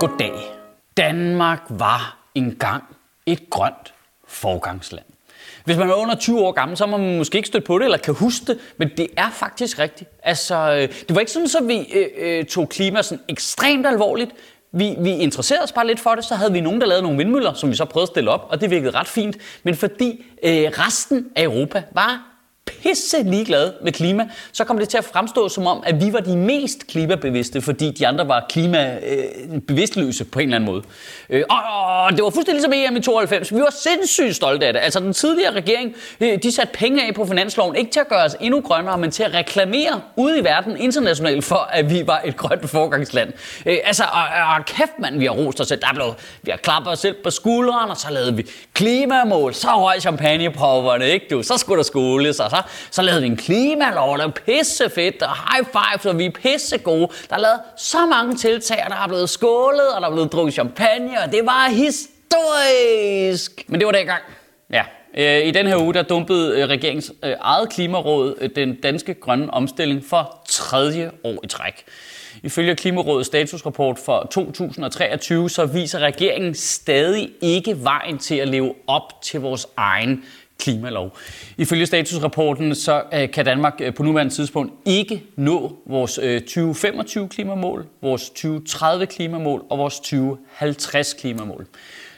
Goddag. 0.00 0.32
Danmark 0.96 1.60
var 1.68 2.18
engang 2.34 2.84
et 3.26 3.50
grønt 3.50 3.94
forgangsland. 4.28 5.04
Hvis 5.64 5.76
man 5.76 5.90
er 5.90 5.94
under 5.94 6.14
20 6.14 6.40
år 6.40 6.52
gammel, 6.52 6.76
så 6.76 6.86
har 6.86 6.98
man 6.98 7.18
måske 7.18 7.36
ikke 7.36 7.46
stødt 7.46 7.64
på 7.64 7.78
det, 7.78 7.84
eller 7.84 7.98
kan 7.98 8.14
huske 8.14 8.46
det, 8.46 8.58
men 8.76 8.90
det 8.96 9.06
er 9.16 9.30
faktisk 9.30 9.78
rigtigt. 9.78 10.10
Altså, 10.22 10.54
øh, 10.56 10.88
det 11.08 11.14
var 11.14 11.20
ikke 11.20 11.32
sådan, 11.32 11.48
at 11.62 11.68
vi 11.68 11.92
øh, 11.92 12.08
øh 12.18 12.44
tog 12.44 12.68
klima 12.68 13.02
sådan 13.02 13.24
ekstremt 13.28 13.86
alvorligt. 13.86 14.30
Vi, 14.72 14.96
vi 14.98 15.10
interesserede 15.10 15.62
os 15.62 15.72
bare 15.72 15.86
lidt 15.86 16.00
for 16.00 16.14
det, 16.14 16.24
så 16.24 16.34
havde 16.34 16.52
vi 16.52 16.60
nogen, 16.60 16.80
der 16.80 16.86
lavede 16.86 17.02
nogle 17.02 17.18
vindmøller, 17.18 17.54
som 17.54 17.70
vi 17.70 17.74
så 17.74 17.84
prøvede 17.84 18.04
at 18.04 18.08
stille 18.08 18.30
op, 18.30 18.46
og 18.50 18.60
det 18.60 18.70
virkede 18.70 18.90
ret 18.90 19.08
fint. 19.08 19.36
Men 19.62 19.74
fordi 19.74 20.24
øh, 20.42 20.52
resten 20.52 21.26
af 21.36 21.44
Europa 21.44 21.82
var 21.92 22.29
pisse 22.82 23.22
ligeglade 23.22 23.74
med 23.82 23.92
klima, 23.92 24.28
så 24.52 24.64
kom 24.64 24.78
det 24.78 24.88
til 24.88 24.98
at 24.98 25.04
fremstå 25.04 25.48
som 25.48 25.66
om, 25.66 25.82
at 25.86 26.04
vi 26.04 26.12
var 26.12 26.20
de 26.20 26.36
mest 26.36 26.86
klimabevidste, 26.86 27.60
fordi 27.60 27.90
de 27.90 28.06
andre 28.06 28.28
var 28.28 28.46
klimabevidstløse 28.48 30.24
øh, 30.24 30.30
på 30.30 30.38
en 30.38 30.48
eller 30.48 30.56
anden 30.56 30.70
måde. 30.70 30.82
Øh, 31.30 31.44
og 31.50 32.12
det 32.12 32.24
var 32.24 32.30
fuldstændig 32.30 32.54
ligesom 32.54 32.72
EM 32.72 32.96
i 32.96 33.00
92. 33.00 33.54
Vi 33.54 33.60
var 33.60 33.74
sindssygt 33.82 34.36
stolte 34.36 34.66
af 34.66 34.72
det. 34.72 34.80
Altså 34.80 35.00
den 35.00 35.12
tidligere 35.12 35.54
regering, 35.54 35.94
øh, 36.20 36.38
de 36.42 36.52
satte 36.52 36.72
penge 36.72 37.06
af 37.06 37.14
på 37.14 37.26
finansloven, 37.26 37.76
ikke 37.76 37.90
til 37.90 38.00
at 38.00 38.08
gøre 38.08 38.24
os 38.24 38.36
endnu 38.40 38.60
grønnere, 38.60 38.98
men 38.98 39.10
til 39.10 39.22
at 39.22 39.34
reklamere 39.34 40.00
ude 40.16 40.38
i 40.38 40.44
verden 40.44 40.76
internationalt 40.76 41.44
for, 41.44 41.68
at 41.72 41.90
vi 41.90 42.06
var 42.06 42.22
et 42.24 42.36
grønt 42.36 42.70
forgangsland. 42.70 43.32
Øh, 43.66 43.76
altså, 43.84 44.04
og, 44.12 44.56
og 44.56 44.64
kæft 44.64 44.98
mand, 44.98 45.18
vi 45.18 45.24
har 45.24 45.32
rost 45.32 45.60
os 45.60 45.68
selv. 45.68 45.80
Der 45.80 45.94
blev, 45.94 46.14
vi 46.42 46.50
har 46.50 46.58
klappet 46.58 46.92
os 46.92 46.98
selv 46.98 47.16
på 47.24 47.30
skulderen, 47.30 47.90
og 47.90 47.96
så 47.96 48.10
lavede 48.10 48.36
vi 48.36 48.46
klimamål, 48.74 49.54
så 49.54 49.68
røg 49.68 50.00
champagnepopperne, 50.00 51.08
ikke 51.08 51.26
du? 51.30 51.42
Så 51.42 51.56
skulle 51.56 51.78
der 51.78 51.84
skoles, 51.84 52.40
og 52.40 52.50
så 52.50 52.59
så 52.90 53.02
lavede 53.02 53.20
vi 53.20 53.26
en 53.26 53.36
klimalov, 53.36 54.18
der 54.18 54.24
er 54.26 54.30
pisse 54.30 54.90
fedt, 54.90 55.22
og 55.22 55.36
high 55.36 55.66
five, 55.66 56.10
og 56.10 56.18
vi 56.18 56.26
er 56.26 56.30
pisse 56.30 56.78
gode. 56.78 57.08
Der 57.30 57.36
er 57.36 57.40
lavet 57.40 57.60
så 57.76 58.06
mange 58.06 58.36
tiltag, 58.36 58.82
og 58.84 58.90
der 58.90 58.96
er 58.96 59.08
blevet 59.08 59.30
skålet, 59.30 59.94
og 59.94 60.00
der 60.00 60.06
er 60.08 60.12
blevet 60.12 60.32
drukket 60.32 60.54
champagne, 60.54 61.22
og 61.24 61.32
det 61.32 61.46
var 61.46 61.68
historisk. 61.68 63.64
Men 63.68 63.80
det 63.80 63.86
var 63.86 63.92
dengang. 63.92 64.22
Ja, 64.72 64.82
øh, 65.14 65.46
i 65.46 65.50
den 65.50 65.66
her 65.66 65.76
uge, 65.76 65.94
der 65.94 66.02
dumpede 66.02 66.60
øh, 66.60 66.68
regeringens 66.68 67.12
øh, 67.24 67.34
eget 67.40 67.70
klimaråd 67.70 68.48
den 68.56 68.74
danske 68.80 69.14
grønne 69.14 69.54
omstilling 69.54 70.04
for 70.04 70.42
tredje 70.48 71.10
år 71.24 71.40
i 71.44 71.46
træk. 71.46 71.84
Ifølge 72.42 72.76
Klimarådets 72.76 73.26
statusrapport 73.26 73.98
for 73.98 74.28
2023, 74.30 75.50
så 75.50 75.66
viser 75.66 75.98
regeringen 75.98 76.54
stadig 76.54 77.30
ikke 77.40 77.84
vejen 77.84 78.18
til 78.18 78.34
at 78.34 78.48
leve 78.48 78.74
op 78.86 79.22
til 79.22 79.40
vores 79.40 79.66
egen 79.76 80.24
klimalov. 80.60 81.16
Ifølge 81.58 81.86
statusrapporten 81.86 82.74
så 82.74 83.02
øh, 83.14 83.30
kan 83.30 83.44
Danmark 83.44 83.80
øh, 83.80 83.94
på 83.94 84.02
nuværende 84.02 84.34
tidspunkt 84.34 84.72
ikke 84.84 85.22
nå 85.36 85.76
vores 85.86 86.18
øh, 86.22 86.40
2025 86.40 87.28
klimamål, 87.28 87.86
vores 88.02 88.30
2030 88.30 89.06
klimamål 89.06 89.64
og 89.70 89.78
vores 89.78 90.00
2050 90.00 91.14
klimamål. 91.14 91.66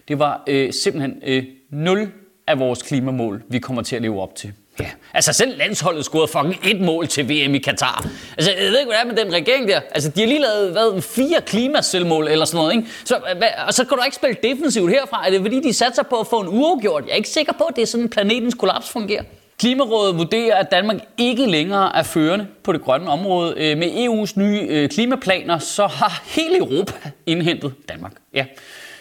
Det 0.09 0.19
var 0.19 0.43
øh, 0.47 0.72
simpelthen 0.72 1.15
øh, 1.27 1.44
nul 1.71 2.12
af 2.47 2.59
vores 2.59 2.83
klimamål, 2.83 3.43
vi 3.49 3.59
kommer 3.59 3.83
til 3.83 3.97
at 3.97 4.03
leve 4.03 4.21
op 4.21 4.34
til. 4.34 4.53
Ja, 4.81 4.87
altså 5.15 5.33
selv 5.33 5.59
landsholdet 5.59 6.05
scorede 6.05 6.28
fucking 6.28 6.75
et 6.75 6.81
mål 6.81 7.06
til 7.06 7.25
VM 7.28 7.55
i 7.55 7.59
Katar. 7.59 8.06
Altså, 8.37 8.53
jeg 8.53 8.71
ved 8.71 8.78
ikke, 8.78 8.93
hvad 8.93 8.97
det 8.99 9.03
er 9.03 9.15
med 9.15 9.25
den 9.25 9.33
regering 9.33 9.69
der. 9.69 9.81
Altså, 9.91 10.09
de 10.09 10.21
har 10.21 10.28
lige 10.28 10.41
lavet, 10.41 10.72
hvad, 10.72 11.03
fire 11.03 11.41
klimaselvmål 11.47 12.28
eller 12.28 12.44
sådan 12.44 12.59
noget, 12.59 12.77
ikke? 12.77 12.88
Så, 13.05 13.21
hvad, 13.37 13.49
og 13.66 13.75
så 13.75 13.84
kan 13.84 13.99
du 13.99 14.05
ikke 14.05 14.16
spille 14.16 14.37
defensivt 14.43 14.91
herfra. 14.91 15.27
Er 15.27 15.31
det 15.31 15.41
fordi, 15.41 15.60
de 15.60 15.72
satser 15.72 16.03
på 16.03 16.21
at 16.21 16.27
få 16.27 16.41
en 16.41 16.49
uafgjort? 16.49 17.05
Jeg 17.05 17.12
er 17.12 17.16
ikke 17.16 17.28
sikker 17.28 17.53
på, 17.53 17.65
at 17.65 17.77
det 17.77 17.83
er 17.83 17.87
sådan, 17.87 18.09
planetens 18.09 18.55
kollaps 18.55 18.91
fungerer. 18.91 19.22
Klimarådet 19.59 20.19
vurderer, 20.19 20.56
at 20.56 20.71
Danmark 20.71 20.97
ikke 21.19 21.47
længere 21.47 21.97
er 21.97 22.03
førende 22.03 22.47
på 22.62 22.72
det 22.72 22.83
grønne 22.83 23.09
område. 23.09 23.54
Øh, 23.56 23.78
med 23.78 23.89
EU's 23.89 24.41
nye 24.41 24.60
øh, 24.69 24.89
klimaplaner, 24.89 25.59
så 25.59 25.87
har 25.87 26.22
hele 26.27 26.59
Europa 26.59 26.93
indhentet 27.27 27.75
Danmark. 27.89 28.12
Ja. 28.34 28.44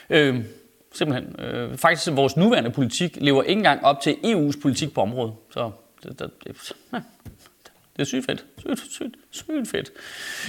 Øh, 0.10 0.36
Simpelthen. 0.94 1.36
Øh, 1.40 1.78
faktisk 1.78 2.12
vores 2.12 2.38
nuværende 2.38 2.70
politik 2.70 3.18
lever 3.22 3.44
ikke 3.44 3.60
engang 3.60 3.86
op 3.86 4.02
til 4.02 4.12
EU's 4.12 4.62
politik 4.62 4.94
på 4.94 5.02
området. 5.02 5.34
Så 5.54 5.72
det, 6.04 6.20
det, 6.20 6.32
det, 6.44 6.74
ja, 6.94 6.98
det 7.96 8.02
er 8.02 8.04
sygt 8.04 8.26
fedt. 8.26 8.46
Sygt, 8.60 8.92
sygt, 8.92 9.16
sygt 9.32 9.68
fedt. 9.72 9.92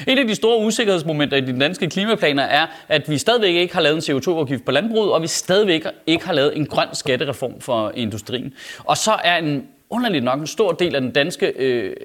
Et 0.09 0.19
af 0.19 0.27
de 0.27 0.35
store 0.35 0.67
usikkerhedsmomenter 0.67 1.37
i 1.37 1.41
de 1.41 1.61
danske 1.61 1.91
klimaplaner 1.91 2.43
er, 2.43 2.67
at 2.89 3.11
vi 3.11 3.19
stadigvæk 3.19 3.55
ikke 3.55 3.75
har 3.75 3.81
lavet 3.81 4.11
en 4.11 4.17
CO2-afgift 4.17 4.65
på 4.65 4.73
landbruget, 4.73 5.13
og 5.13 5.23
vi 5.23 5.27
stadigvæk 5.27 5.87
ikke 6.07 6.27
har 6.27 6.33
lavet 6.33 6.57
en 6.57 6.67
grøn 6.67 6.89
skattereform 6.93 7.61
for 7.61 7.93
industrien. 7.95 8.55
Og 8.79 8.97
så 8.97 9.13
er 9.25 9.37
en 9.37 9.69
underligt 9.93 10.25
nok 10.25 10.41
en 10.41 10.47
stor 10.47 10.73
del 10.73 10.95
af 10.95 11.01
den 11.01 11.11
danske, 11.11 11.47
øh, 11.47 11.97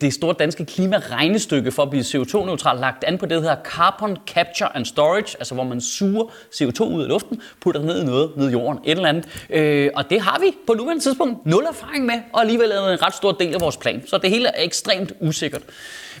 det 0.00 0.12
store 0.12 0.34
danske 0.38 0.64
klimaregnestykke 0.64 1.72
for 1.72 1.82
at 1.82 1.90
blive 1.90 2.02
CO2-neutral 2.02 2.76
lagt 2.76 3.04
an 3.04 3.18
på 3.18 3.26
det, 3.26 3.30
der 3.30 3.40
hedder 3.40 3.56
Carbon 3.64 4.16
Capture 4.26 4.76
and 4.76 4.84
Storage, 4.84 5.36
altså 5.38 5.54
hvor 5.54 5.64
man 5.64 5.80
suger 5.80 6.24
CO2 6.54 6.82
ud 6.82 7.02
af 7.02 7.08
luften, 7.08 7.42
putter 7.60 7.82
ned 7.82 8.02
i 8.02 8.04
noget, 8.04 8.36
ned 8.36 8.48
i 8.48 8.52
jorden, 8.52 8.80
et 8.84 8.90
eller 8.90 9.08
andet. 9.08 9.46
Øh, 9.50 9.90
og 9.94 10.10
det 10.10 10.20
har 10.20 10.38
vi 10.40 10.46
på 10.66 10.74
nuværende 10.74 11.02
tidspunkt 11.02 11.46
nul 11.46 11.64
erfaring 11.64 12.06
med, 12.06 12.20
og 12.32 12.40
alligevel 12.40 12.70
er 12.70 12.80
det 12.80 12.92
en 12.92 13.02
ret 13.02 13.14
stor 13.14 13.32
del 13.32 13.54
af 13.54 13.60
vores 13.60 13.76
plan. 13.76 14.02
Så 14.06 14.18
det 14.18 14.30
hele 14.30 14.48
er 14.48 14.64
ekstremt 14.64 15.12
usikkert. 15.20 15.62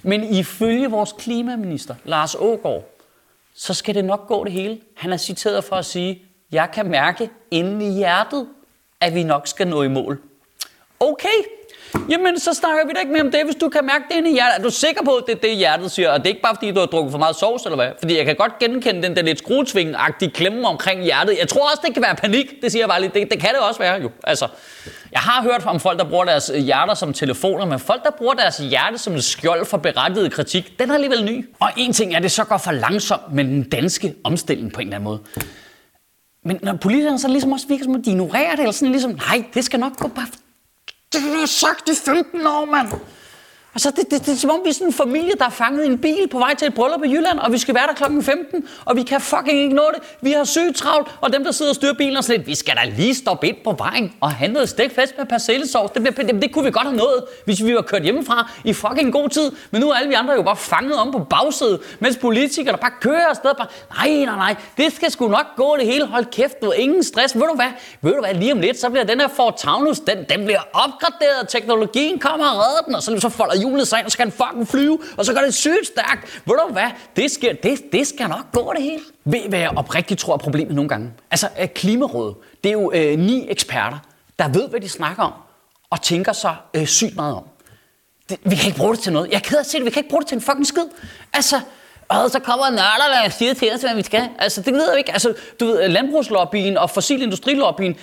Men 0.02 0.24
ifølge 0.24 0.90
vores 0.90 1.12
klimaminister, 1.18 1.94
Lars 2.04 2.34
Ågaard, 2.38 2.90
så 3.54 3.74
skal 3.74 3.94
det 3.94 4.04
nok 4.04 4.26
gå 4.28 4.44
det 4.44 4.52
hele. 4.52 4.78
Han 4.96 5.12
er 5.12 5.16
citeret 5.16 5.64
for 5.64 5.76
at 5.76 5.84
sige, 5.84 6.22
jeg 6.52 6.68
kan 6.72 6.90
mærke 6.90 7.30
inde 7.50 7.86
i 7.86 7.90
hjertet, 7.90 8.46
at 9.00 9.14
vi 9.14 9.22
nok 9.22 9.46
skal 9.46 9.68
nå 9.68 9.82
i 9.82 9.88
mål 9.88 10.20
Okay, 11.00 11.38
Jamen, 12.08 12.40
så 12.40 12.54
snakker 12.54 12.86
vi 12.86 12.92
da 12.92 13.00
ikke 13.00 13.12
mere 13.12 13.22
om 13.22 13.30
det, 13.30 13.44
hvis 13.44 13.54
du 13.54 13.68
kan 13.68 13.84
mærke 13.84 14.04
det 14.10 14.16
inde 14.16 14.30
i 14.30 14.32
hjertet. 14.32 14.58
Er 14.58 14.62
du 14.62 14.70
sikker 14.70 15.04
på, 15.04 15.10
at 15.10 15.24
det 15.26 15.34
er 15.34 15.38
det, 15.38 15.56
hjertet 15.56 15.90
siger? 15.90 16.10
Og 16.10 16.18
det 16.18 16.26
er 16.26 16.28
ikke 16.28 16.42
bare, 16.42 16.54
fordi 16.54 16.70
du 16.70 16.80
har 16.80 16.86
drukket 16.86 17.12
for 17.12 17.18
meget 17.18 17.36
sovs, 17.36 17.64
eller 17.64 17.76
hvad? 17.76 17.88
Fordi 17.98 18.16
jeg 18.16 18.26
kan 18.26 18.36
godt 18.36 18.58
genkende 18.58 19.02
den 19.02 19.16
der 19.16 19.22
lidt 19.22 19.42
skruetving-agtige 19.42 20.30
klemme 20.30 20.68
omkring 20.68 21.02
hjertet. 21.02 21.38
Jeg 21.40 21.48
tror 21.48 21.62
også, 21.70 21.82
det 21.86 21.94
kan 21.94 22.02
være 22.02 22.14
panik. 22.14 22.62
Det 22.62 22.72
siger 22.72 22.82
jeg 22.82 22.88
bare 22.88 23.00
lige. 23.00 23.10
Det, 23.14 23.30
det 23.30 23.40
kan 23.40 23.50
det 23.50 23.58
også 23.58 23.80
være, 23.80 24.02
jo. 24.02 24.10
Altså, 24.24 24.48
jeg 25.12 25.20
har 25.20 25.42
hørt 25.42 25.66
om 25.66 25.80
folk, 25.80 25.98
der 25.98 26.04
bruger 26.04 26.24
deres 26.24 26.52
hjerter 26.54 26.94
som 26.94 27.12
telefoner, 27.12 27.66
men 27.66 27.78
folk, 27.78 28.04
der 28.04 28.10
bruger 28.10 28.34
deres 28.34 28.56
hjerte 28.56 28.98
som 28.98 29.14
et 29.14 29.24
skjold 29.24 29.66
for 29.66 29.76
berettiget 29.76 30.32
kritik, 30.32 30.78
den 30.78 30.90
er 30.90 30.94
alligevel 30.94 31.24
ny. 31.24 31.48
Og 31.60 31.68
en 31.76 31.92
ting 31.92 32.14
er, 32.14 32.18
det 32.18 32.30
så 32.30 32.44
går 32.44 32.58
for 32.58 32.72
langsomt 32.72 33.32
med 33.32 33.44
den 33.44 33.62
danske 33.62 34.14
omstilling 34.24 34.72
på 34.72 34.80
en 34.80 34.86
eller 34.86 34.96
anden 34.96 35.04
måde. 35.04 35.20
Men 36.44 36.58
når 36.62 36.76
politikerne 36.76 37.18
så 37.18 37.28
ligesom 37.28 37.52
også 37.52 37.66
virker 37.68 37.84
som, 37.84 37.94
at 37.94 38.04
de 38.04 38.10
ignorerer 38.10 38.50
det, 38.50 38.58
eller 38.58 38.72
sådan 38.72 38.92
ligesom, 38.92 39.10
nej, 39.10 39.44
det 39.54 39.64
skal 39.64 39.80
nok 39.80 39.96
gå 39.96 40.08
bare 40.08 40.26
det 41.14 41.22
har 41.30 41.44
jeg 41.44 41.48
sagt 41.48 41.88
i 41.88 41.94
15 41.94 42.46
år, 42.46 42.64
mand. 42.70 42.94
Altså, 43.74 43.90
det, 43.90 44.10
det, 44.10 44.26
det, 44.26 44.32
er 44.32 44.36
som 44.36 44.50
om 44.50 44.60
vi 44.64 44.68
er 44.68 44.72
sådan 44.72 44.86
en 44.86 44.92
familie, 44.92 45.32
der 45.38 45.44
er 45.44 45.50
fanget 45.50 45.84
i 45.84 45.86
en 45.86 45.98
bil 45.98 46.28
på 46.30 46.38
vej 46.38 46.54
til 46.54 46.68
et 46.68 46.74
bryllup 46.74 47.04
i 47.04 47.10
Jylland, 47.10 47.38
og 47.38 47.52
vi 47.52 47.58
skal 47.58 47.74
være 47.74 47.86
der 47.86 47.92
klokken 47.94 48.22
15, 48.22 48.68
og 48.84 48.96
vi 48.96 49.02
kan 49.02 49.20
fucking 49.20 49.58
ikke 49.58 49.74
nå 49.74 49.82
det. 49.94 50.02
Vi 50.20 50.32
har 50.32 50.44
sygt 50.44 50.76
travlt, 50.76 51.08
og 51.20 51.32
dem, 51.32 51.44
der 51.44 51.52
sidder 51.52 51.70
og 51.70 51.76
styrer 51.76 51.92
bilen, 51.94 52.16
og 52.16 52.24
sådan 52.24 52.46
vi 52.46 52.54
skal 52.54 52.76
da 52.76 52.90
lige 52.96 53.14
stoppe 53.14 53.48
ind 53.48 53.56
på 53.64 53.72
vejen 53.72 54.12
og 54.20 54.30
handle 54.30 54.62
et 54.62 54.68
stik 54.68 54.94
fast 54.94 55.14
med 55.18 55.26
persillesovs. 55.26 55.90
Det, 55.90 56.06
det, 56.06 56.16
det, 56.16 56.42
det, 56.42 56.52
kunne 56.52 56.64
vi 56.64 56.70
godt 56.70 56.86
have 56.86 56.96
nået, 56.96 57.24
hvis 57.44 57.64
vi 57.64 57.74
var 57.74 57.82
kørt 57.82 58.02
hjemmefra 58.02 58.50
i 58.64 58.72
fucking 58.72 59.12
god 59.12 59.28
tid. 59.28 59.52
Men 59.70 59.80
nu 59.80 59.90
er 59.90 59.94
alle 59.94 60.08
vi 60.08 60.14
andre 60.14 60.34
jo 60.34 60.42
bare 60.42 60.56
fanget 60.56 60.94
om 60.94 61.12
på 61.12 61.18
bagsædet, 61.30 61.80
mens 62.00 62.16
politikere 62.16 62.78
bare 62.78 62.92
kører 63.00 63.26
afsted. 63.26 63.50
Bare, 63.58 63.66
nej, 63.96 64.24
nej, 64.24 64.36
nej, 64.36 64.56
det 64.76 64.92
skal 64.92 65.10
sgu 65.10 65.28
nok 65.28 65.46
gå 65.56 65.76
det 65.76 65.86
hele. 65.86 66.06
Hold 66.06 66.24
kæft, 66.24 66.62
du 66.62 66.70
ingen 66.70 67.02
stress. 67.02 67.34
Ved 67.34 67.42
du 67.42 67.54
hvad? 67.54 67.70
Ved 68.02 68.12
du 68.12 68.20
hvad, 68.20 68.34
lige 68.34 68.52
om 68.52 68.60
lidt, 68.60 68.80
så 68.80 68.90
bliver 68.90 69.04
den 69.04 69.20
her 69.20 69.28
Ford 69.28 69.58
Taunus, 69.58 70.00
den, 70.00 70.18
den 70.28 70.44
bliver 70.44 70.60
opgraderet. 70.72 71.48
Teknologien 71.48 72.18
kommer 72.18 72.46
og 72.46 72.56
redder 72.56 72.82
den, 72.86 72.94
og 72.94 73.02
så, 73.02 73.20
så 73.20 73.28
folder 73.28 73.63
hjulet 73.68 73.88
sig 73.88 73.98
ind, 73.98 74.06
og 74.06 74.10
så 74.12 74.16
kan 74.18 74.30
den 74.30 74.36
fucking 74.36 74.68
flyve, 74.68 74.98
og 75.16 75.24
så 75.24 75.34
går 75.34 75.40
det 75.40 75.54
sygt 75.54 75.86
stærkt. 75.86 76.42
Ved 76.46 76.54
du 76.66 76.72
hvad? 76.72 76.90
Det 77.16 77.30
skal, 77.30 77.58
det, 77.62 77.92
det 77.92 78.06
skal 78.06 78.28
nok 78.28 78.52
gå 78.52 78.72
det 78.76 78.82
hele. 78.82 79.00
Ved 79.24 79.48
hvad 79.48 79.58
jeg 79.58 79.70
oprigtigt 79.76 80.20
tror 80.20 80.34
er 80.34 80.38
problemet 80.38 80.74
nogle 80.74 80.88
gange? 80.88 81.12
Altså, 81.30 81.48
øh, 81.60 81.68
Klimarådet, 81.68 82.34
det 82.64 82.68
er 82.68 82.72
jo 82.72 82.92
øh, 82.94 83.18
ni 83.18 83.50
eksperter, 83.50 83.98
der 84.38 84.48
ved, 84.48 84.68
hvad 84.68 84.80
de 84.80 84.88
snakker 84.88 85.22
om, 85.22 85.32
og 85.90 86.02
tænker 86.02 86.32
sig 86.32 86.56
øh, 86.74 86.86
sygt 86.86 87.16
meget 87.16 87.34
om. 87.34 87.44
Det, 88.28 88.38
vi 88.44 88.56
kan 88.56 88.66
ikke 88.66 88.78
bruge 88.78 88.94
det 88.94 89.02
til 89.02 89.12
noget. 89.12 89.28
Jeg 89.30 89.36
er 89.36 89.40
ked 89.40 89.56
af 89.56 89.60
at 89.60 89.66
se 89.66 89.78
det, 89.78 89.84
vi 89.84 89.90
kan 89.90 90.00
ikke 90.00 90.10
bruge 90.10 90.22
det 90.22 90.28
til 90.28 90.36
en 90.36 90.40
fucking 90.40 90.66
skid. 90.66 90.84
Altså, 91.32 91.60
og 92.08 92.30
så 92.30 92.38
kommer 92.38 92.70
nørder, 92.70 93.22
der 93.22 93.28
siger 93.28 93.54
til 93.54 93.72
os, 93.74 93.80
hvad 93.80 93.94
vi 93.94 94.02
skal. 94.02 94.28
Altså, 94.38 94.62
det 94.62 94.74
ved 94.74 94.92
vi 94.92 94.98
ikke. 94.98 95.12
Altså, 95.12 95.34
du 95.60 95.66
ved, 95.66 95.88
landbrugslobbyen 95.88 96.78
og 96.78 96.90
fossilindustrilobbyen, 96.90 97.96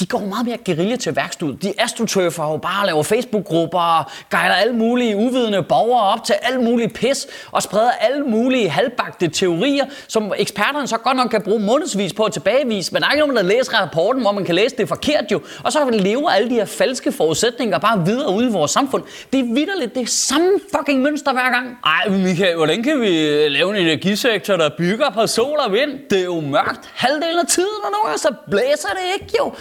de 0.00 0.06
går 0.06 0.18
meget 0.18 0.46
mere 0.46 0.56
guerilla 0.66 0.96
til 0.96 1.16
værkstud. 1.16 1.56
De 1.56 1.72
astroturfer 1.78 2.42
og 2.42 2.60
bare 2.60 2.86
laver 2.86 3.02
Facebook-grupper, 3.02 4.12
guider 4.30 4.54
alle 4.54 4.74
mulige 4.74 5.16
uvidende 5.16 5.62
borgere 5.62 6.02
op 6.02 6.24
til 6.24 6.34
alle 6.42 6.62
mulige 6.62 6.88
pis, 6.88 7.26
og 7.52 7.62
spreder 7.62 7.90
alle 7.90 8.24
mulige 8.24 8.68
halvbagte 8.68 9.28
teorier, 9.28 9.84
som 10.08 10.32
eksperterne 10.36 10.86
så 10.86 10.96
godt 10.96 11.16
nok 11.16 11.30
kan 11.30 11.42
bruge 11.42 11.60
månedsvis 11.60 12.12
på 12.12 12.22
at 12.22 12.32
tilbagevise, 12.32 12.92
men 12.92 13.02
der 13.02 13.08
er 13.08 13.12
ikke 13.12 13.26
nogen, 13.26 13.36
der 13.36 13.42
læser 13.42 13.80
rapporten, 13.80 14.22
hvor 14.22 14.32
man 14.32 14.44
kan 14.44 14.54
læse 14.54 14.76
det 14.76 14.88
forkert 14.88 15.24
jo. 15.32 15.40
Og 15.64 15.72
så 15.72 15.90
lever 15.90 16.30
alle 16.30 16.48
de 16.50 16.54
her 16.54 16.64
falske 16.64 17.12
forudsætninger 17.12 17.78
bare 17.78 18.04
videre 18.04 18.34
ude 18.34 18.46
i 18.48 18.52
vores 18.52 18.70
samfund. 18.70 19.02
Det 19.32 19.40
er 19.40 19.44
vidderligt, 19.54 19.94
det 19.94 20.02
er 20.02 20.06
samme 20.06 20.50
fucking 20.76 21.02
mønster 21.02 21.32
hver 21.32 21.50
gang. 21.50 21.78
Ej, 21.84 22.08
Michael, 22.08 22.56
hvordan 22.56 22.82
kan 22.82 23.00
vi 23.00 23.08
lave 23.48 23.70
en 23.70 23.86
energisektor, 23.86 24.56
der 24.56 24.70
bygger 24.78 25.10
på 25.10 25.26
sol 25.26 25.58
og 25.58 25.72
vind? 25.72 25.90
Det 26.10 26.18
er 26.20 26.24
jo 26.24 26.40
mørkt 26.40 26.90
halvdelen 26.94 27.38
af 27.38 27.46
tiden, 27.48 27.68
og 27.84 27.90
nogle 27.90 28.04
gange 28.06 28.18
så 28.18 28.34
blæser 28.50 28.88
det 28.88 29.22
ikke 29.22 29.34
jo. 29.38 29.52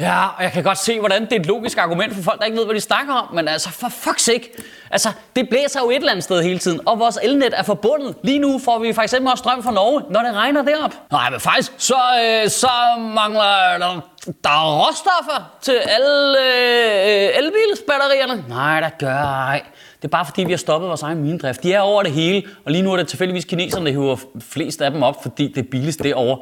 Ja, 0.00 0.26
og 0.36 0.42
jeg 0.42 0.52
kan 0.52 0.62
godt 0.62 0.78
se, 0.78 0.98
hvordan 1.00 1.24
det 1.24 1.32
er 1.32 1.40
et 1.40 1.46
logisk 1.46 1.78
argument 1.78 2.14
for 2.14 2.22
folk, 2.22 2.38
der 2.38 2.44
ikke 2.44 2.58
ved, 2.58 2.64
hvad 2.64 2.74
de 2.74 2.80
snakker 2.80 3.14
om. 3.14 3.34
Men 3.34 3.48
altså, 3.48 3.70
for 3.70 3.86
fuck's 3.86 4.18
sake. 4.18 4.52
Altså, 4.90 5.08
det 5.36 5.48
blæser 5.48 5.80
jo 5.80 5.90
et 5.90 5.96
eller 5.96 6.10
andet 6.10 6.24
sted 6.24 6.42
hele 6.42 6.58
tiden, 6.58 6.80
og 6.88 6.98
vores 6.98 7.18
elnet 7.22 7.52
er 7.56 7.62
forbundet. 7.62 8.14
Lige 8.22 8.38
nu 8.38 8.60
får 8.64 8.78
vi 8.78 8.92
for 8.92 9.02
eksempel 9.02 9.30
også 9.30 9.42
strøm 9.42 9.62
fra 9.62 9.70
Norge, 9.72 10.02
når 10.10 10.22
det 10.22 10.34
regner 10.34 10.62
derop. 10.62 10.94
Nej, 11.12 11.30
men 11.30 11.40
faktisk, 11.40 11.72
så, 11.76 11.94
øh, 12.22 12.50
så 12.50 12.70
mangler 12.98 13.78
der, 13.78 14.00
der 14.44 14.50
er 14.50 14.86
råstoffer 14.86 15.52
til 15.62 15.72
alle 15.72 16.38
øh, 16.38 17.38
elbilsbatterierne. 17.38 18.44
Nej, 18.48 18.80
der 18.80 18.90
gør 18.98 19.22
ej. 19.22 19.62
Det 20.02 20.04
er 20.04 20.08
bare 20.08 20.24
fordi, 20.24 20.44
vi 20.44 20.52
har 20.52 20.56
stoppet 20.58 20.88
vores 20.88 21.02
egen 21.02 21.22
minedrift. 21.22 21.62
De 21.62 21.72
er 21.72 21.80
over 21.80 22.02
det 22.02 22.12
hele, 22.12 22.42
og 22.64 22.72
lige 22.72 22.82
nu 22.82 22.92
er 22.92 22.96
det 22.96 23.08
tilfældigvis 23.08 23.44
kineserne, 23.44 23.86
der 23.86 23.92
hiver 23.92 24.16
flest 24.40 24.82
af 24.82 24.90
dem 24.90 25.02
op, 25.02 25.22
fordi 25.22 25.48
det 25.48 25.58
er 25.58 25.70
billigst 25.70 26.02
derovre. 26.02 26.38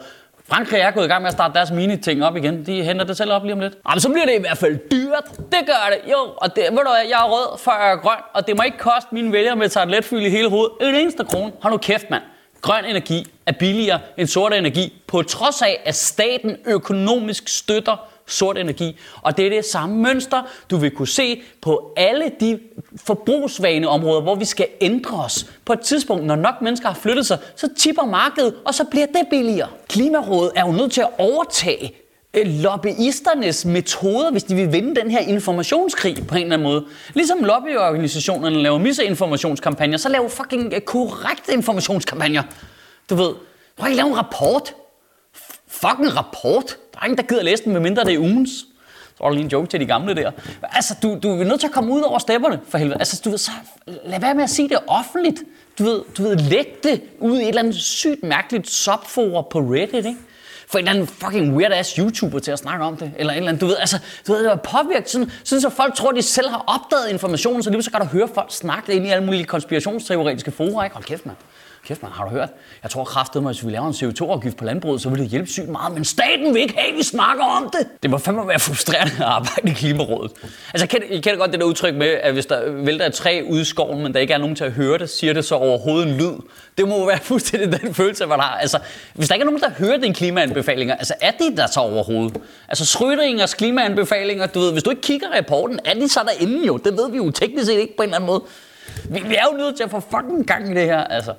Frankrig 0.48 0.80
er 0.80 0.90
gået 0.90 1.04
i 1.04 1.08
gang 1.08 1.22
med 1.22 1.28
at 1.28 1.34
starte 1.34 1.54
deres 1.54 1.70
mini-ting 1.70 2.24
op 2.24 2.36
igen. 2.36 2.66
De 2.66 2.82
henter 2.82 3.04
det 3.04 3.16
selv 3.16 3.32
op 3.32 3.42
lige 3.42 3.52
om 3.52 3.60
lidt. 3.60 3.74
Jamen, 3.88 4.00
så 4.00 4.08
bliver 4.08 4.26
det 4.26 4.34
i 4.34 4.40
hvert 4.40 4.58
fald 4.58 4.78
dyrt. 4.90 5.24
Det 5.36 5.66
gør 5.66 5.90
det. 5.90 6.12
Jo, 6.12 6.18
og 6.36 6.56
det, 6.56 6.64
ved 6.70 6.78
du 6.78 6.90
hvad, 6.90 7.08
jeg 7.08 7.20
er 7.20 7.28
rød, 7.30 7.58
før 7.58 7.72
jeg 7.82 7.92
er 7.92 7.96
grøn, 7.96 8.18
og 8.34 8.46
det 8.46 8.56
må 8.56 8.62
ikke 8.62 8.78
koste 8.78 9.08
mine 9.12 9.32
vælgere 9.32 9.56
med 9.56 9.68
toiletfyld 9.68 10.22
i 10.22 10.28
hele 10.28 10.50
hovedet. 10.50 10.72
En 10.80 10.94
eneste 10.94 11.24
krone. 11.24 11.52
Har 11.62 11.70
nu 11.70 11.76
kæft, 11.76 12.10
mand. 12.10 12.22
Grøn 12.60 12.84
energi 12.84 13.26
er 13.46 13.52
billigere 13.52 14.00
end 14.16 14.28
sort 14.28 14.52
energi, 14.52 15.02
på 15.06 15.22
trods 15.22 15.62
af, 15.62 15.80
at 15.84 15.94
staten 15.94 16.56
økonomisk 16.66 17.48
støtter 17.48 18.08
sort 18.26 18.58
energi. 18.58 18.98
Og 19.22 19.36
det 19.36 19.46
er 19.46 19.50
det 19.50 19.64
samme 19.64 19.96
mønster, 19.96 20.42
du 20.70 20.76
vil 20.76 20.90
kunne 20.90 21.08
se 21.08 21.42
på 21.62 21.92
alle 21.96 22.30
de 22.40 22.58
forbrugsvaneområder, 22.96 24.20
hvor 24.20 24.34
vi 24.34 24.44
skal 24.44 24.66
ændre 24.80 25.24
os. 25.24 25.46
På 25.64 25.72
et 25.72 25.80
tidspunkt, 25.80 26.24
når 26.24 26.36
nok 26.36 26.54
mennesker 26.62 26.88
har 26.88 26.94
flyttet 26.94 27.26
sig, 27.26 27.38
så 27.56 27.68
tipper 27.78 28.04
markedet, 28.04 28.54
og 28.64 28.74
så 28.74 28.84
bliver 28.84 29.06
det 29.06 29.22
billigere. 29.30 29.68
Klimarådet 29.88 30.52
er 30.56 30.66
jo 30.66 30.72
nødt 30.72 30.92
til 30.92 31.00
at 31.00 31.10
overtage 31.18 31.94
øh, 32.34 32.46
lobbyisternes 32.46 33.64
metoder, 33.64 34.30
hvis 34.30 34.44
de 34.44 34.54
vil 34.54 34.72
vinde 34.72 35.00
den 35.00 35.10
her 35.10 35.20
informationskrig 35.20 36.26
på 36.28 36.34
en 36.34 36.42
eller 36.42 36.54
anden 36.54 36.68
måde. 36.68 36.84
Ligesom 37.14 37.44
lobbyorganisationerne 37.44 38.62
laver 38.62 38.78
misinformationskampagner, 38.78 39.96
så 39.98 40.08
laver 40.08 40.28
fucking 40.28 40.72
øh, 40.74 40.80
korrekte 40.80 41.52
informationskampagner. 41.52 42.42
Du 43.10 43.14
ved, 43.14 43.28
du 43.78 43.82
kan 43.82 43.86
ikke 43.86 43.96
lave 43.96 44.08
en 44.08 44.18
rapport. 44.18 44.74
Fucking 45.80 46.16
rapport. 46.16 46.76
Der 46.92 47.00
er 47.00 47.04
ingen, 47.04 47.16
der 47.16 47.22
gider 47.22 47.42
læse 47.42 47.64
den, 47.64 47.72
medmindre 47.72 48.04
det 48.04 48.14
er 48.14 48.18
ugens. 48.18 48.50
Så 49.16 49.16
var 49.20 49.26
der 49.28 49.34
lige 49.34 49.44
en 49.44 49.50
joke 49.50 49.66
til 49.66 49.80
de 49.80 49.86
gamle 49.86 50.14
der. 50.14 50.30
Altså, 50.62 50.94
du, 51.02 51.18
du 51.22 51.40
er 51.40 51.44
nødt 51.44 51.60
til 51.60 51.66
at 51.66 51.72
komme 51.72 51.92
ud 51.92 52.00
over 52.00 52.18
stepperne, 52.18 52.60
for 52.68 52.78
helvede. 52.78 52.98
Altså, 52.98 53.20
du 53.24 53.30
ved, 53.30 53.38
så 53.38 53.50
lad 54.04 54.20
være 54.20 54.34
med 54.34 54.44
at 54.44 54.50
sige 54.50 54.68
det 54.68 54.78
offentligt. 54.86 55.42
Du 55.78 55.84
ved, 55.84 56.02
du 56.18 56.22
ved 56.22 56.36
læg 56.36 56.66
det 56.82 57.02
ud 57.20 57.38
i 57.38 57.42
et 57.42 57.48
eller 57.48 57.62
andet 57.62 57.74
sygt 57.74 58.22
mærkeligt 58.22 58.70
subfora 58.70 59.42
på 59.42 59.58
Reddit, 59.58 59.94
ikke? 59.94 60.16
For 60.68 60.78
en 60.78 60.88
eller 60.88 60.92
anden 60.92 61.06
fucking 61.06 61.56
weird-ass 61.56 61.98
YouTuber 61.98 62.38
til 62.38 62.50
at 62.50 62.58
snakke 62.58 62.84
om 62.84 62.96
det. 62.96 63.12
Eller 63.16 63.32
en 63.32 63.36
eller 63.36 63.48
anden, 63.48 63.60
du 63.60 63.66
ved, 63.66 63.76
altså, 63.76 63.98
du 64.26 64.32
ved, 64.32 64.42
det 64.42 64.50
var 64.50 64.56
påvirket 64.82 65.10
sådan, 65.10 65.30
sådan, 65.44 65.62
så 65.62 65.70
folk 65.70 65.94
tror, 65.94 66.12
de 66.12 66.22
selv 66.22 66.48
har 66.48 66.64
opdaget 66.66 67.10
informationen, 67.10 67.62
så 67.62 67.70
lige 67.70 67.82
så 67.82 67.90
godt 67.90 68.02
at 68.02 68.08
høre 68.08 68.28
folk 68.34 68.52
snakke 68.52 68.94
ind 68.94 69.06
i 69.06 69.08
alle 69.08 69.24
mulige 69.24 69.44
konspirationsteoretiske 69.44 70.50
fora, 70.50 70.84
ikke? 70.84 70.94
Hold 70.94 71.04
kæft, 71.04 71.26
mand. 71.26 71.36
Kæft, 71.86 72.02
man, 72.02 72.12
har 72.12 72.24
du 72.24 72.30
hørt? 72.30 72.48
Jeg 72.82 72.90
tror 72.90 73.04
kraftet 73.04 73.42
mig, 73.42 73.52
hvis 73.52 73.66
vi 73.66 73.70
laver 73.70 73.86
en 73.86 73.92
CO2-afgift 73.92 74.56
på 74.56 74.64
landbruget, 74.64 75.00
så 75.00 75.08
vil 75.08 75.20
det 75.20 75.28
hjælpe 75.28 75.48
sygt 75.50 75.68
meget, 75.68 75.94
men 75.94 76.04
staten 76.04 76.54
vil 76.54 76.62
ikke 76.62 76.74
have, 76.78 76.92
at 76.92 76.98
vi 76.98 77.02
snakker 77.02 77.44
om 77.44 77.70
det. 77.72 77.88
Det 78.02 78.10
må 78.10 78.18
fandme 78.18 78.48
være 78.48 78.58
frustrerende 78.58 79.12
at 79.18 79.22
arbejde 79.22 79.70
i 79.70 79.72
Klimarådet. 79.72 80.32
Altså, 80.74 80.86
kan, 80.86 81.02
I 81.10 81.20
kender 81.20 81.38
godt 81.38 81.52
det 81.52 81.60
der 81.60 81.66
udtryk 81.66 81.94
med, 81.94 82.06
at 82.06 82.32
hvis 82.32 82.46
der 82.46 82.70
vælter 82.70 83.06
et 83.06 83.14
træ 83.14 83.42
ud 83.48 83.60
i 83.60 83.64
skoven, 83.64 84.02
men 84.02 84.14
der 84.14 84.20
ikke 84.20 84.34
er 84.34 84.38
nogen 84.38 84.56
til 84.56 84.64
at 84.64 84.72
høre 84.72 84.98
det, 84.98 85.10
siger 85.10 85.32
det 85.32 85.44
så 85.44 85.54
overhovedet 85.54 86.08
en 86.08 86.14
lyd. 86.14 86.32
Det 86.78 86.88
må 86.88 87.06
være 87.06 87.18
fuldstændig 87.32 87.80
den 87.80 87.94
følelse, 87.94 88.26
man 88.26 88.40
har. 88.40 88.58
Altså, 88.58 88.78
hvis 89.14 89.28
der 89.28 89.34
ikke 89.34 89.42
er 89.42 89.46
nogen, 89.46 89.60
der 89.60 89.70
hører 89.70 89.96
dine 89.96 90.14
klimaanbefalinger, 90.14 90.94
altså 90.94 91.14
er 91.20 91.30
det 91.30 91.56
der 91.56 91.66
så 91.66 91.80
overhovedet? 91.80 92.36
Altså, 92.68 92.98
Schrödingers 92.98 93.56
klimaanbefalinger, 93.56 94.46
du 94.46 94.60
ved, 94.60 94.72
hvis 94.72 94.82
du 94.82 94.90
ikke 94.90 95.02
kigger 95.02 95.26
rapporten, 95.36 95.78
er 95.84 95.94
de 95.94 96.08
så 96.08 96.20
derinde 96.26 96.66
jo? 96.66 96.76
Det 96.76 96.92
ved 96.92 97.10
vi 97.10 97.16
jo 97.16 97.30
teknisk 97.30 97.66
set 97.66 97.78
ikke 97.78 97.96
på 97.96 98.02
en 98.02 98.08
eller 98.08 98.16
anden 98.16 98.26
måde. 98.26 98.42
Vi, 99.10 99.20
vi 99.28 99.34
er 99.34 99.44
jo 99.52 99.56
nødt 99.56 99.76
til 99.76 99.84
at 99.84 99.90
få 99.90 100.00
fucking 100.00 100.46
gang 100.46 100.70
i 100.70 100.74
det 100.74 100.84
her, 100.84 101.04
altså. 101.04 101.32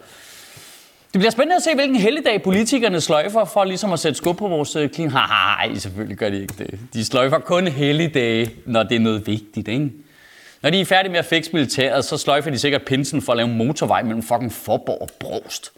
Det 1.16 1.20
bliver 1.20 1.32
spændende 1.32 1.56
at 1.56 1.62
se, 1.62 1.76
hvilken 1.76 1.96
helligdag 1.96 2.44
politikerne 2.44 3.02
sløjfer 3.02 3.46
for 3.46 3.64
ligesom 3.64 3.94
at 3.94 4.00
sætte 4.00 4.18
skub 4.18 4.38
på 4.38 4.48
vores 4.48 4.76
øh, 4.76 4.90
klima. 4.90 5.10
Nej, 5.10 5.76
selvfølgelig 5.76 6.18
gør 6.18 6.30
de 6.30 6.42
ikke 6.42 6.54
det. 6.58 6.80
De 6.94 7.06
sløjfer 7.06 7.40
kun 7.40 7.68
helligdage, 7.68 8.52
når 8.66 8.84
det 8.84 8.96
er 8.96 9.00
noget 9.00 9.28
vigtigt, 9.28 9.68
ikke? 9.68 9.92
Når 10.62 10.70
de 10.70 10.82
er 10.82 10.86
færdige 10.86 11.12
med 11.12 11.20
at 11.20 11.26
fikse 11.26 11.52
militæret, 11.54 12.06
så 12.06 12.18
sløjfer 12.18 12.50
de 12.52 12.60
sikkert 12.60 12.82
pinsen 12.82 13.22
for 13.22 13.32
at 13.34 13.38
lave 13.38 13.50
motorvej 13.50 14.04
mellem 14.04 14.24
fucking 14.24 14.54
Forborg 14.54 15.02
og 15.02 15.10
Brost. 15.20 15.72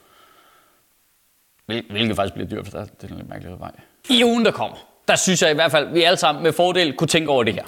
Hvilket 1.65 2.15
faktisk 2.15 2.33
bliver 2.33 2.49
dyrt, 2.49 2.67
for 2.67 2.77
det 2.77 2.89
er 3.03 3.07
en 3.07 3.15
lidt 3.15 3.29
mærkelig 3.29 3.59
vej. 3.59 3.71
I 4.09 4.23
ugen, 4.23 4.45
der 4.45 4.51
kommer, 4.51 4.77
der 5.07 5.15
synes 5.15 5.41
jeg 5.41 5.51
i 5.51 5.55
hvert 5.55 5.71
fald, 5.71 5.87
at 5.87 5.93
vi 5.93 6.03
alle 6.03 6.17
sammen 6.17 6.43
med 6.43 6.53
fordel 6.53 6.93
kunne 6.93 7.07
tænke 7.07 7.29
over 7.29 7.43
det 7.43 7.53
her. 7.53 7.63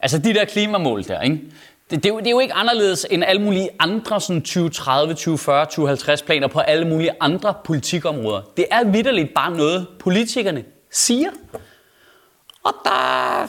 Altså 0.00 0.18
de 0.18 0.34
der 0.34 0.44
klimamål 0.44 1.04
der, 1.04 1.20
ikke? 1.20 1.40
Det, 1.90 2.02
det, 2.02 2.08
er 2.08 2.14
jo, 2.14 2.18
det 2.18 2.26
er 2.26 2.30
jo 2.30 2.40
ikke 2.40 2.54
anderledes 2.54 3.06
end 3.10 3.24
alle 3.24 3.42
mulige 3.42 3.68
andre 3.78 4.20
sådan 4.20 4.42
2030, 4.42 5.14
2040, 5.14 5.66
2050 5.66 6.22
planer 6.22 6.46
på 6.46 6.60
alle 6.60 6.88
mulige 6.88 7.10
andre 7.20 7.54
politikområder. 7.64 8.42
Det 8.56 8.66
er 8.70 8.84
vidderligt 8.84 9.34
bare 9.34 9.50
noget, 9.50 9.86
politikerne 9.98 10.64
siger. 10.90 11.30
Og 12.64 12.72
der, 12.84 13.48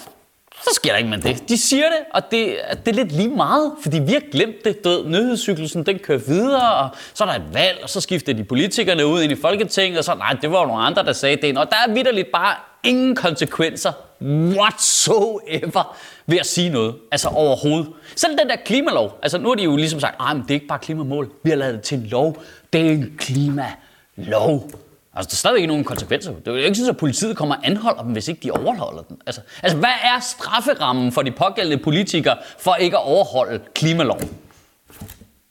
så 0.64 0.70
sker 0.74 0.92
der 0.92 0.98
ikke 0.98 1.10
med 1.10 1.18
det. 1.18 1.50
De 1.50 1.58
siger 1.58 1.86
det, 1.86 2.00
og 2.14 2.32
det, 2.32 2.56
det 2.86 2.88
er 2.88 2.96
lidt 2.96 3.12
lige 3.12 3.30
meget, 3.30 3.72
fordi 3.84 4.00
vi 4.00 4.14
har 4.14 4.24
glemt 4.32 4.66
det. 4.66 4.84
Du 4.84 4.90
ved, 4.90 5.06
nyhedscyklusen, 5.06 5.86
den 5.86 6.00
kører 6.00 6.20
videre, 6.28 6.76
og 6.76 6.90
så 7.14 7.24
er 7.24 7.28
der 7.28 7.36
et 7.36 7.54
valg, 7.54 7.80
og 7.84 7.90
så 7.90 8.02
skifter 8.02 8.34
de 8.34 8.44
politikerne 8.44 9.06
ud 9.06 9.22
ind 9.22 9.32
i 9.32 9.36
Folketinget, 9.42 9.98
og 10.00 10.04
så, 10.04 10.16
nej, 10.16 10.38
det 10.42 10.52
var 10.52 10.60
jo 10.60 10.66
nogle 10.66 10.84
andre, 10.84 11.04
der 11.04 11.14
sagde 11.14 11.36
det. 11.36 11.58
Og 11.58 11.70
der 11.70 11.78
er 11.88 11.94
vidderligt 11.94 12.32
bare 12.32 12.56
ingen 12.86 13.16
konsekvenser 13.16 13.92
whatsoever 14.22 15.98
ved 16.26 16.38
at 16.38 16.46
sige 16.46 16.70
noget. 16.70 16.96
Altså 17.12 17.30
overhovedet. 17.30 17.88
Selv 18.16 18.38
den 18.38 18.50
der 18.50 18.56
klimalov. 18.66 19.20
Altså 19.24 19.38
nu 19.38 19.50
har 19.50 19.56
de 19.56 19.64
jo 19.64 19.76
ligesom 19.76 20.00
sagt, 20.00 20.16
at 20.20 20.36
det 20.36 20.52
er 20.52 20.54
ikke 20.54 20.68
bare 20.68 20.80
klimamål. 20.80 21.32
Vi 21.44 21.50
har 21.50 21.58
lavet 21.58 21.74
det 21.74 21.82
til 21.82 21.98
en 21.98 22.06
lov. 22.06 22.44
Det 22.74 22.82
er 22.82 22.92
en 22.92 23.16
klimalov. 23.18 24.72
Altså, 25.18 25.30
der 25.30 25.34
er 25.34 25.38
stadig 25.38 25.56
ikke 25.56 25.68
nogen 25.68 25.84
konsekvenser. 25.84 26.32
Det 26.32 26.48
er 26.48 26.52
jo 26.52 26.58
ikke 26.58 26.76
sådan, 26.76 26.90
at 26.90 26.98
politiet 26.98 27.38
kommer 27.38 27.56
og 27.56 27.68
anholder 27.68 28.04
dem, 28.04 28.12
hvis 28.12 28.28
ikke 28.28 28.42
de 28.44 28.52
overholder 28.52 29.02
den. 29.02 29.18
Altså, 29.26 29.42
altså 29.64 29.78
hvad 29.78 29.90
er 30.04 30.20
strafferammen 30.20 31.12
for 31.12 31.22
de 31.22 31.32
pågældende 31.32 31.84
politikere 31.84 32.38
for 32.60 32.76
ikke 32.76 32.98
at 32.98 33.04
overholde 33.04 33.60
klimaloven? 33.76 34.30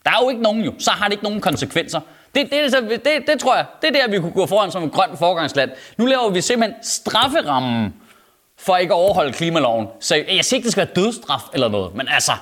Der 0.04 0.10
er 0.10 0.18
jo 0.22 0.28
ikke 0.28 0.42
nogen 0.42 0.64
jo. 0.64 0.74
Så 0.78 0.90
har 0.90 1.04
det 1.04 1.12
ikke 1.12 1.24
nogen 1.24 1.40
konsekvenser. 1.40 2.00
Det, 2.34 2.50
det, 2.50 2.72
det, 2.72 3.04
det, 3.04 3.26
det 3.26 3.40
tror 3.40 3.56
jeg, 3.56 3.66
det 3.82 3.88
er 3.88 3.92
der, 3.92 4.08
vi 4.08 4.20
kunne 4.20 4.32
gå 4.32 4.46
foran 4.46 4.70
som 4.70 4.84
et 4.84 4.92
grønt 4.92 5.18
forgangsland. 5.18 5.70
Nu 5.96 6.06
laver 6.06 6.30
vi 6.30 6.40
simpelthen 6.40 6.84
strafferammen 6.84 7.94
for 8.58 8.76
ikke 8.76 8.94
at 8.94 8.98
overholde 8.98 9.32
klimaloven. 9.32 9.86
Så 10.00 10.14
jeg 10.14 10.44
siger 10.44 10.56
ikke, 10.56 10.64
det 10.64 10.72
skal 10.72 10.86
være 10.86 11.04
dødstraf 11.04 11.42
eller 11.52 11.68
noget, 11.68 11.94
men 11.94 12.08
altså, 12.08 12.32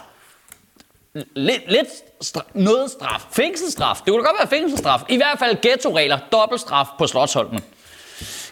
lidt, 1.34 1.62
lidt 1.68 1.88
straf, 2.20 2.42
noget 2.54 2.90
straf. 2.90 3.26
Fængselsstraf. 3.30 3.96
Det 3.96 4.06
kunne 4.06 4.22
da 4.22 4.28
godt 4.28 4.36
være 4.40 4.48
fængselsstraf. 4.48 5.00
I 5.08 5.16
hvert 5.16 5.38
fald 5.38 5.56
ghetto-regler. 5.62 6.18
Dobbeltstraf 6.32 6.86
på 6.98 7.06
Slottsholmen. 7.06 7.60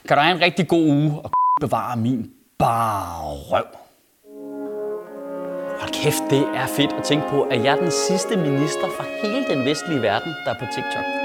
Kan 0.09 0.16
du 0.16 0.23
have 0.23 0.37
en 0.37 0.42
rigtig 0.42 0.68
god 0.68 0.82
uge 0.82 1.20
og 1.25 1.30
bevare 1.61 1.97
min 1.97 2.30
bare 2.59 3.23
røv. 3.25 3.64
Hold 5.80 5.92
kæft, 5.92 6.23
det 6.30 6.49
er 6.54 6.66
fedt 6.66 6.92
at 6.92 7.04
tænke 7.04 7.28
på, 7.28 7.42
at 7.42 7.64
jeg 7.64 7.76
er 7.76 7.80
den 7.80 7.90
sidste 7.90 8.37
minister 8.37 8.88
fra 8.97 9.04
hele 9.23 9.47
den 9.49 9.64
vestlige 9.64 10.02
verden, 10.02 10.35
der 10.44 10.50
er 10.50 10.59
på 10.59 10.64
TikTok. 10.75 11.20